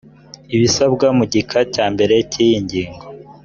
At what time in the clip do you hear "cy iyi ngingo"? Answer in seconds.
2.31-3.03